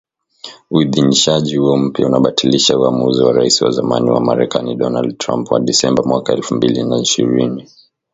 [0.71, 6.03] Uidhinishaji huo mpya unabatilisha uamuzi wa Rais wa zamani wa Marekani Donald Trump wa Disemba
[6.03, 7.67] mwaka elfu mbili na ishirini